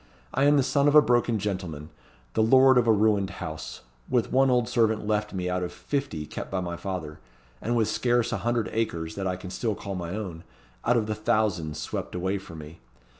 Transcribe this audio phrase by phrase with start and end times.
[0.33, 1.91] I am the son of a broken gentleman;
[2.33, 6.25] the lord of a ruined house; with one old servant left me out of fifty
[6.25, 7.19] kept by my father,
[7.61, 10.43] and with scarce a hundred acres that I can still call my own,
[10.83, 12.79] out of the thousands swept away from me.